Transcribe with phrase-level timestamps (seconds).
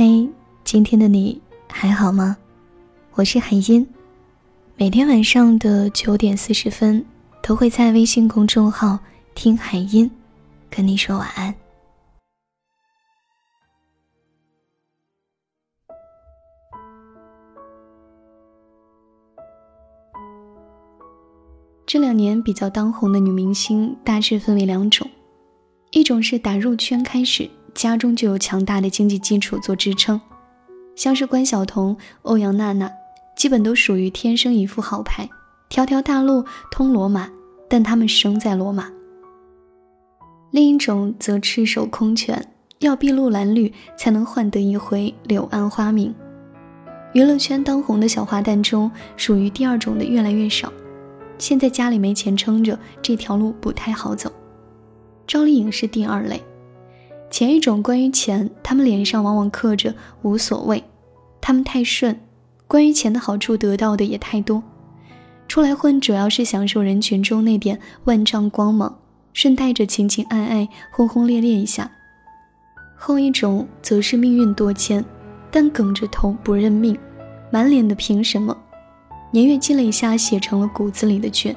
[0.00, 0.28] 嘿，
[0.62, 2.36] 今天的你还好吗？
[3.14, 3.84] 我是海音，
[4.76, 7.04] 每天晚上的九点四十分
[7.42, 8.96] 都会在微信公众号
[9.34, 10.08] “听海音”
[10.70, 11.52] 跟你说晚安。
[21.84, 25.10] 这两年比较当红的女明星大致分为两种，
[25.90, 27.50] 一种是打入圈开始。
[27.78, 30.20] 家中就有强大的经济基础做支撑，
[30.96, 32.90] 像是关晓彤、欧阳娜娜，
[33.36, 35.30] 基本都属于天生一副好牌，
[35.68, 37.30] 条条大路通罗马，
[37.68, 38.90] 但他们生在罗马。
[40.50, 42.44] 另一种则赤手空拳，
[42.80, 46.12] 要筚路蓝缕才能换得一回柳暗花明。
[47.12, 50.72] 娱乐圈当红的小花旦中，属于第二种的越来越少。
[51.38, 54.32] 现在家里没钱撑着，这条路不太好走。
[55.28, 56.42] 赵丽颖是第二类。
[57.30, 60.82] 前一种关于钱，他们脸上往往刻着无所谓，
[61.40, 62.18] 他们太顺，
[62.66, 64.62] 关于钱的好处得到的也太多，
[65.46, 68.98] 出来混主要是享受人群中那点万丈光芒，
[69.34, 71.90] 顺带着情情爱爱、轰轰烈烈一下。
[72.96, 75.04] 后一种则是命运多艰，
[75.50, 76.98] 但梗着头不认命，
[77.50, 78.56] 满脸的凭什么，
[79.30, 81.54] 年月积累下写成了骨子里的倔。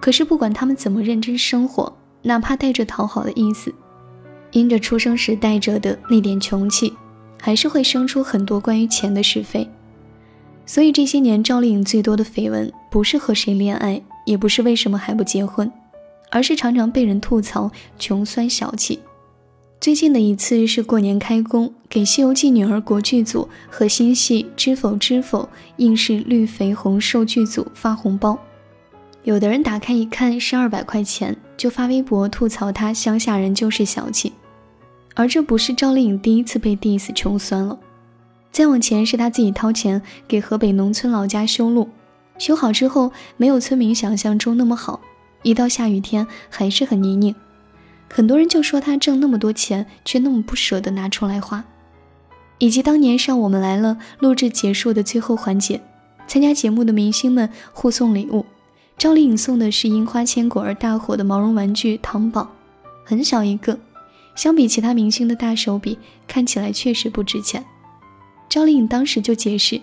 [0.00, 3.72] 可是不管他们怎么认真生活，哪怕带着讨好的意思。
[4.52, 6.92] 因着出生时带着的那点穷气，
[7.40, 9.68] 还是会生出很多关于钱的是非。
[10.66, 15.70] 所以这些年赵丽颖最多的绯闻，不是和谁恋爱，也不是为什么还不结婚，
[16.30, 19.00] 而是常常被人吐槽穷酸小气。
[19.80, 25.44] 最近的一次是过年开工，给《西游记》女儿国剧组和新戏《知否知否》
[25.78, 28.38] 应试绿肥红瘦剧组发红包，
[29.24, 34.32] 有的人打开一看是二百块钱，就发微博吐槽他乡下人就是小气。
[35.14, 37.78] 而这不是赵丽颖第一次被 diss 穷酸了，
[38.50, 41.86] 再往前是她自己掏钱给河北农村老家修路，
[42.38, 45.00] 修好之后没有村民想象中那么好，
[45.42, 47.34] 一到下雨天还是很泥泞，
[48.10, 51.62] 很多人就说她挣那么多钱却那么不舍得拿出来花，
[52.56, 55.78] 以及当年上我们来了录制结束的最后环节，
[56.26, 58.46] 参加节目的明星们互送礼物，
[59.00, 62.46] 赵丽颖送的是因花千骨而大火的毛绒玩具糖宝，
[63.02, 63.78] 很小一个。
[64.34, 67.64] 相比其他明星的大手笔，看起来确实不值钱。
[68.46, 69.80] 赵丽颖当时就解释，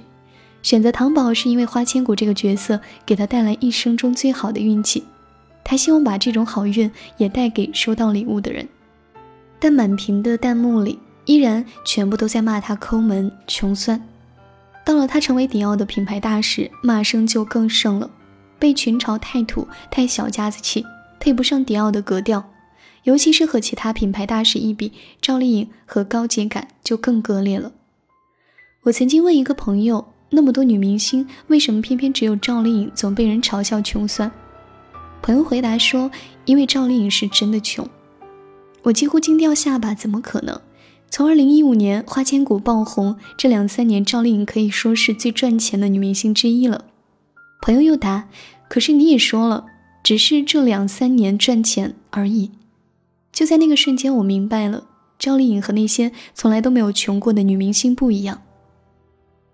[0.62, 5.04] 选择糖宝是因为花千骨这个角色给她带来一生中最好的运气，
[5.64, 8.70] 她希望把这种好运也带给收到礼物的人。
[9.58, 14.00] 但满屏的弹幕里依然全部都在骂她抠门、穷酸。
[14.86, 18.08] 到了她成为迪奥的品牌大使，骂声就更盛了，
[18.60, 20.86] 被群嘲太土、太小家子气，
[21.20, 22.52] 配不上迪奥的格调。
[23.04, 24.92] 尤其是和其他品牌大使一比，
[25.22, 27.72] 赵丽颖和高洁感就更割裂了。
[28.84, 34.30] 我曾经问一个朋友，那么多女明星，为什么偏偏只有赵丽颖总被人嘲笑穷酸？
[35.22, 36.12] 朋友回答说，
[36.46, 37.88] 因为赵丽颖是真的穷。
[38.84, 40.60] 我几乎惊掉下巴，怎么可能？
[41.10, 46.84] 从二零一五年花千骨爆红这两三年，赵丽颖可以说是最赚钱的女明星之一了。
[47.62, 48.28] 朋友又答，
[48.70, 49.66] 可是你也说了，
[50.04, 52.52] 只是这两三年赚钱而已。
[53.32, 54.86] 就在那个瞬间，我明白了，
[55.20, 58.42] 赵丽颖和那些从来都没有穷过的女明星不一样。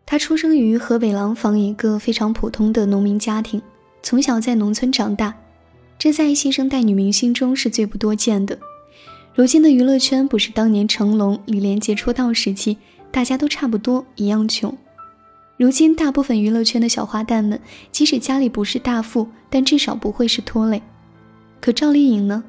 [0.06, 3.62] 她出生于河北廊坊一个非常普通的农民家庭，
[4.02, 5.34] 从小在农村长大，
[5.98, 8.60] 这在新生代女明星中是最不多见的。
[9.34, 12.78] 如今的娱乐圈不是当年成龙、李连杰出道时期，
[13.12, 14.78] 大家都差不多一样穷。
[15.64, 17.58] 如今大部分娱乐圈的小花旦们，
[17.90, 20.82] 即使家里不是大富，但至少不会是拖累。
[21.62, 22.44] 可赵丽颖呢？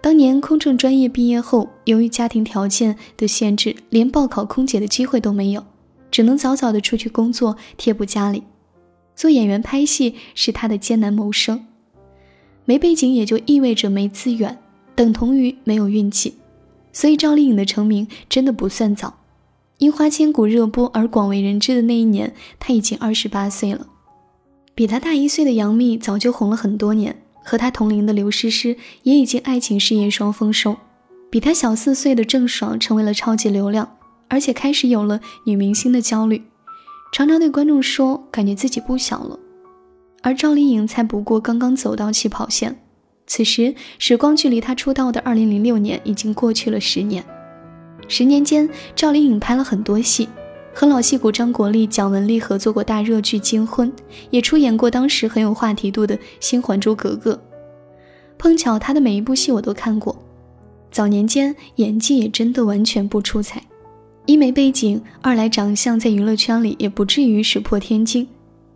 [0.00, 5.64] 当年空乘专业毕业后，由于家庭条件的限制，连报考空姐的机会都没有，
[6.08, 8.44] 只能早早的出去工作贴补家里。
[9.16, 11.66] 做演员拍戏是她的艰难谋生，
[12.64, 14.56] 没背景也就意味着没资源，
[14.94, 16.34] 等同于没有运气。
[16.92, 19.18] 所以赵丽颖的成名真的不算早，
[19.82, 23.88] 因《花千骨》热播而广为人知的那一年，她已经二十八岁了。
[24.76, 27.20] 比她大一岁的杨幂早就红了很多年。
[27.44, 30.76] 和他同龄的刘诗诗也已经爱情事业双丰收，
[31.28, 33.96] 比他小四岁的郑爽成为了超级流量，
[34.28, 36.44] 而且开始有了女明星的焦虑，
[37.12, 39.36] 常常对观众说感觉自己不小了。
[40.22, 42.80] 而赵丽颖才不过刚刚走到起跑线，
[43.26, 47.24] 此时时光距离她出道的二零零六年已经过去了十年，
[48.08, 50.28] 十年间赵丽颖拍了很多戏。
[50.74, 53.92] 和老戏骨张国立、蒋雯丽合作过大热剧《金婚》，
[54.30, 57.34] 也出演过当时很有话题度的新《还珠格格》。
[58.38, 60.16] 碰巧她的每一部戏我都看过，
[60.90, 63.62] 早年间演技也真的完全不出彩。
[64.24, 68.26] 一没背景，二来长相在娱乐圈里也不至于石破天惊，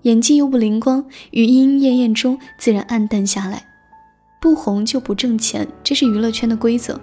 [0.02, 3.64] 演技又不灵光，于莺莺燕燕中自然暗淡下来。
[4.38, 7.00] 不红就不挣钱，这是娱乐圈的规则。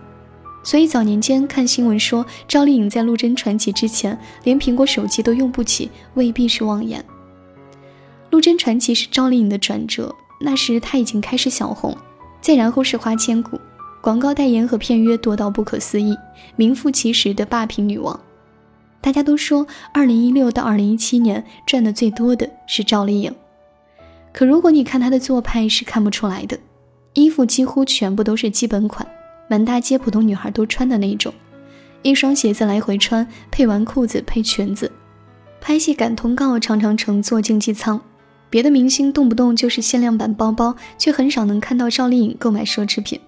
[0.64, 7.02] 所以早年间看新闻说赵丽颖在《陆贞传奇》之前连苹果手机都用不起，未必是妄言。
[8.30, 11.96] 《陆贞传奇》是赵丽颖的转折，那时她已经开始小红，
[12.42, 13.58] 再然后是《花千骨》，
[14.02, 16.18] 广告代言和片约多到不可思议，
[16.56, 18.20] 名副其实的霸屏女王。
[19.02, 23.36] 大家都说，2016到2017年赚的最多的是赵丽颖，
[24.32, 26.58] 可如果你看她的做派是看不出来的，
[27.14, 29.06] 衣服几乎全部都是基本款。
[29.54, 31.32] 满大街普通女孩都穿的那种，
[32.02, 34.92] 一双鞋子来回穿，配完裤子配裙子。
[35.62, 38.02] 拍戏赶通告常常乘坐经济舱，
[38.50, 43.20] 别的明星动不动就是限量版包包，却很少能看到赵丽颖购买奢侈品。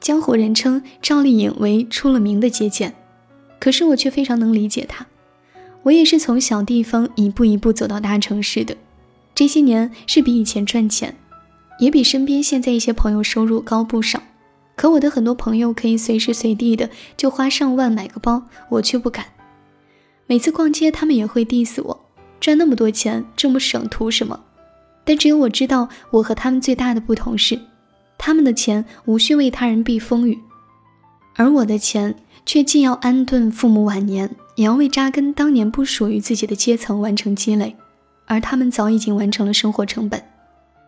[0.00, 2.92] 江湖人称赵丽颖为出了名的节俭，
[3.60, 5.06] 可是我却非常能理解她。
[5.84, 8.76] 我也是从小地方一步一步走到大城市的，
[9.32, 11.14] 这些年是比以前赚钱，
[11.78, 14.20] 也比身边现在一些朋友收入高不少。
[14.74, 19.26] 可我的很多朋友可以随时随地的就花上万买个包，我却不敢。
[20.26, 22.00] 每次逛街，他们也会 diss 我，
[22.40, 24.40] 赚那么多钱这么省图什么？
[25.04, 27.58] 但只有我知道，我和他们最大的不同是，
[28.16, 30.38] 他们的钱无需为他人避风雨，
[31.36, 32.14] 而我的钱
[32.46, 37.76] 却既要安顿父母晚年，也要为扎根当年不属于自己的阶层完成积累，
[38.26, 40.22] 而他们早已经完成了生活成本，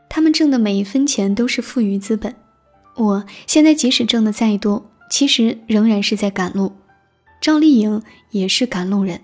[0.09, 2.35] 他们挣的每一分钱都是富余资本。
[2.97, 6.73] 我现在即使挣的再多，其实仍然是在赶路。
[7.41, 9.21] 赵丽颖也是赶路人，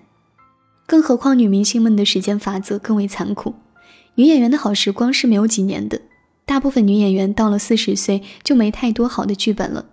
[0.85, 3.55] 更何况女明星们的时间法则更为残酷。
[4.15, 6.01] 女演员的好时光是没有几年的，
[6.45, 9.85] 大部分女演员到了四十岁就没太多好的剧本了。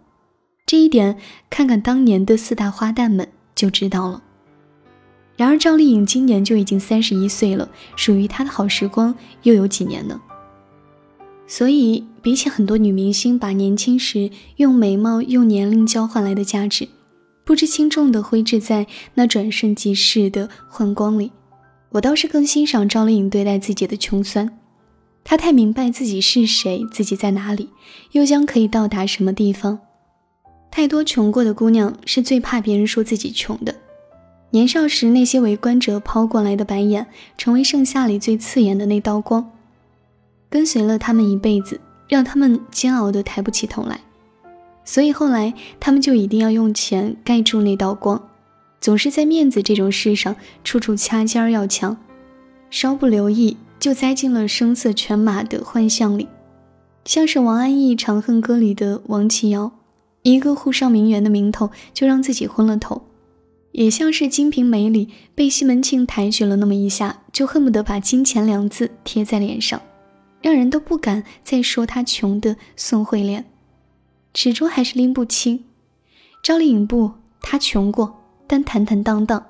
[0.66, 1.16] 这一点，
[1.48, 4.22] 看看当年的四大花旦们就知道了。
[5.36, 9.14] 然而赵丽颖今年就已经三十一岁了，属于她的好时光
[9.44, 10.20] 又有几年呢？
[11.50, 16.86] 所以，比起很多女明星把年轻时用美貌、用年龄交换来的价值，
[17.42, 21.32] 不知轻重的挥之在那转瞬即逝的幻光里，
[21.92, 24.58] 我倒是更欣赏赵丽颖对待自己的穷酸。
[25.24, 27.70] 她太明白自己是谁，自己在哪里，
[28.12, 29.78] 又将可以到达什么地方。
[30.70, 33.74] 太多穷过的姑娘是最怕别人说自己穷的。
[34.50, 37.06] 年少时那些围观者抛过来的白眼，
[37.38, 39.50] 成为盛夏里最刺眼的那道光。
[40.50, 44.00] 跟随了他们一辈子，让他们煎熬的抬不起头来，
[44.84, 48.30] 所以后来他们就一定要用钱盖住那道光，
[48.80, 50.34] 总是在面子这种事上
[50.64, 51.96] 处处掐尖儿要强，
[52.70, 56.26] 稍不留意就栽进了声色犬马的幻象里，
[57.04, 59.70] 像是王安忆《长恨歌》里的王琦瑶，
[60.22, 63.02] 一个沪上名媛的名头就让自己昏了头，
[63.72, 69.80] 也像是《金瓶梅》里被西门庆抬举了那么一下，就恨不得把金钱两字贴在脸上。
[70.40, 73.44] 让人都不敢再说她穷的宋慧莲，
[74.34, 75.64] 始终还是拎不清。
[76.42, 79.46] 赵丽颖不，她穷过，但坦坦荡荡。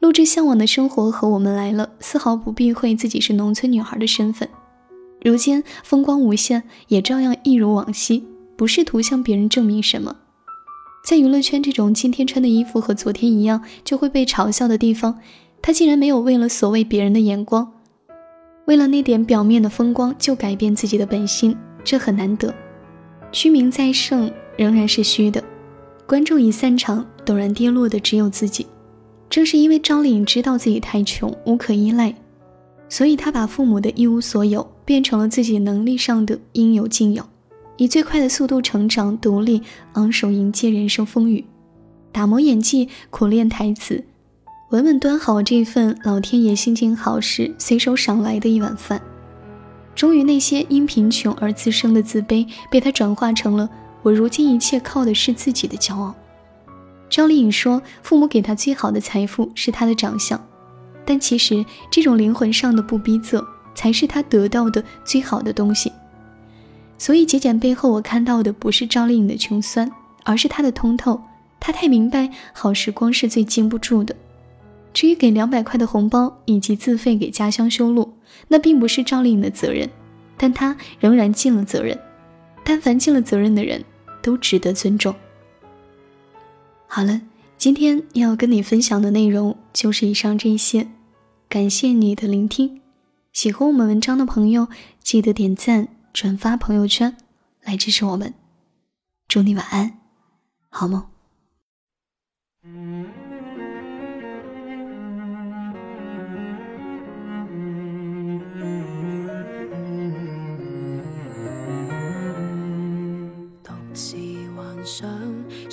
[0.00, 4.48] 陆之向往的生活和我们来了，丝毫不避讳自己是农村女孩的身份。
[5.22, 8.26] 如今风光无限，也照样一如往昔，
[8.56, 10.16] 不试图向别人证明什么。
[11.06, 15.18] 在娱乐圈这种今天穿的衣服和昨天一样就会被嘲笑的地方，
[15.60, 17.73] 她竟然没有为了所谓别人的眼光。
[18.66, 22.54] 为了那点表面的风光就改变自己的本心，这很难得。
[23.30, 25.42] 虚名再盛仍然是虚的，
[26.06, 28.66] 观众一散场，陡然跌落的只有自己。
[29.28, 32.14] 正是因为赵丽颖知道自己太穷，无可依赖，
[32.88, 37.24] 所以她把父母的一无所有变成了自己能力上的应有尽有，
[37.76, 39.62] 以最快的速度成长、独立、
[39.94, 41.44] 昂首迎接人生风雨，
[42.12, 44.04] 打磨演技，苦练台词。
[44.74, 49.00] 稳稳端好这份老天爷心情好时随手赏来的一碗饭，
[49.94, 53.70] 终于那些因贫穷而滋生的自卑，被他转化成了
[54.02, 56.12] 我如今一切靠的是自己的骄傲。
[57.08, 60.44] 赵丽颖说，父母给她最好的财富是她的长相，
[61.04, 65.92] 但其实这种灵魂上的不逼仄，才是她得到的最好的东西。
[66.98, 69.88] 所以节俭背后，我看到的不是赵丽颖的穷酸，
[70.24, 71.22] 而是她的通透。
[71.60, 74.16] 她太明白，好时光是最经不住的。
[74.94, 78.14] 至于给两百块的红包以及自费给家乡修路，
[78.48, 79.90] 那并不是赵丽颖的责任，
[80.38, 81.98] 但她仍然尽了责任。
[82.64, 83.84] 但凡尽了责任的人，
[84.22, 85.14] 都值得尊重。
[86.86, 87.20] 好了，
[87.58, 90.88] 今天要跟你分享的内容就是以上这些，
[91.48, 92.80] 感谢你的聆听。
[93.32, 94.68] 喜欢我们文章的朋友，
[95.02, 97.16] 记得点赞、转发朋友圈，
[97.64, 98.32] 来支持我们。
[99.26, 99.98] 祝你晚安，
[100.70, 101.04] 好梦。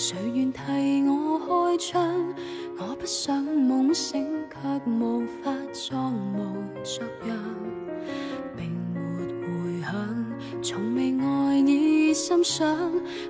[0.03, 0.59] 谁愿替
[1.07, 2.33] 我开窗？
[2.79, 6.43] 我不想梦醒，却无法装模
[6.83, 7.37] 作样，
[8.57, 10.25] 并没回响，
[10.63, 12.75] 从未爱意心想。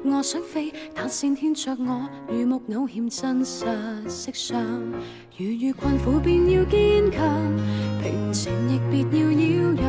[0.05, 3.65] 我想飞，但线牵着我，如木偶欠真实
[4.07, 4.63] 色相。
[5.37, 7.27] 如遇困苦，便要坚强，
[8.01, 9.81] 平静亦别要擾攘。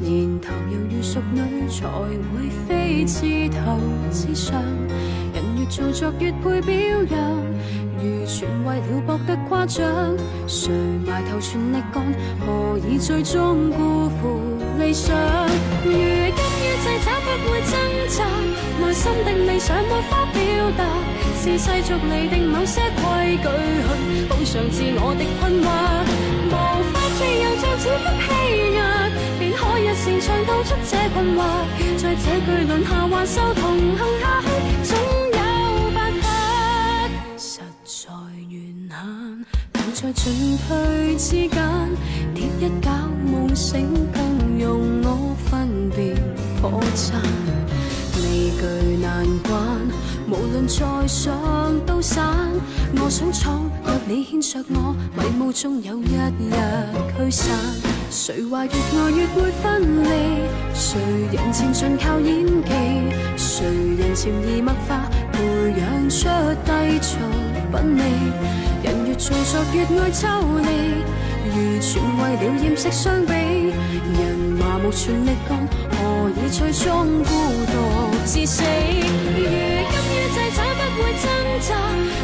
[0.00, 1.86] 然头犹如淑女，才
[2.32, 3.78] 会飞枝头
[4.10, 4.64] 之上。
[5.58, 6.76] 越做作，越配表
[7.10, 7.18] 扬。
[8.00, 9.84] 如全为了博得夸奖，
[10.46, 10.70] 谁
[11.04, 12.00] 埋头全力干，
[12.46, 14.40] 何以最终辜负
[14.78, 15.16] 理想？
[15.84, 17.74] 如今于制找不会挣
[18.06, 18.24] 扎，
[18.80, 20.38] 内心的理想没法表
[20.78, 20.84] 达，
[21.42, 25.66] 是世俗厘定某些规矩去补偿自我的困惑，
[26.46, 26.54] 无
[26.92, 28.26] 法自由就只得欺
[28.76, 29.10] 压，
[29.40, 31.42] 便可一线唱道出这困惑，
[31.96, 34.24] 在这巨轮下还受同行下
[34.84, 34.94] 去，
[40.08, 41.50] 在进退之间，
[42.34, 42.90] 跌一跤
[43.30, 46.16] 梦醒，更容我分辨
[46.62, 47.12] 破绽。
[48.16, 49.60] 离惧难关，
[50.30, 51.34] 无论再想
[51.84, 52.24] 都散。
[52.96, 56.54] 我想闯，若你牵着我，迷雾中有一日
[57.18, 57.54] 驱散。
[58.10, 60.08] 谁话越爱越会分离？
[60.72, 60.98] 谁
[61.34, 62.72] 人前尽靠演技？
[63.36, 63.66] 谁
[63.98, 65.44] 人潜移默化培
[65.76, 66.28] 养出
[66.64, 67.18] 低俗
[67.70, 68.02] 品味？
[68.82, 70.28] 人越做作越爱抽
[70.62, 70.68] 离，
[71.44, 73.72] 如全为了掩饰伤悲。
[74.18, 75.58] 人麻木全力干，
[75.90, 77.30] 何以最终孤
[77.66, 77.74] 独
[78.24, 78.62] 至死？
[78.62, 81.24] 如今于制找不会挣
[81.60, 81.68] 扎，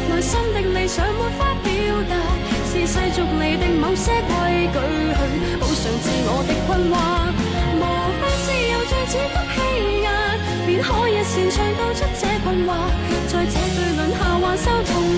[0.09, 1.69] 内心的理想没法表
[2.09, 2.13] 达，
[2.71, 4.75] 是世俗厘定某些规矩
[5.13, 5.19] 去
[5.59, 6.93] 补偿自我的困惑。
[7.77, 7.83] 无
[8.19, 9.55] 法自由再只得欺
[10.03, 10.07] 压，
[10.65, 12.69] 便可一线唱道出这困惑，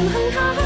[0.10, 0.57] 恨他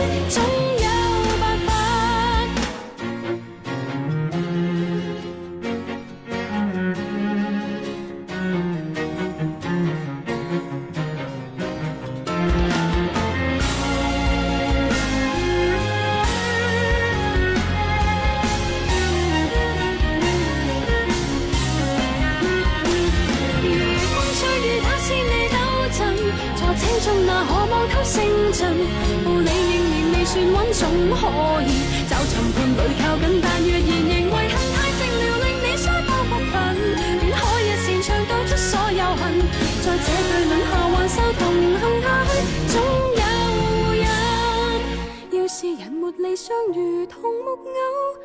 [46.17, 48.17] 理想如同木偶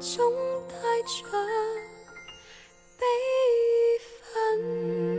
[0.00, 0.32] 总
[0.68, 1.28] 带着
[2.98, 3.04] 悲
[4.22, 5.17] 愤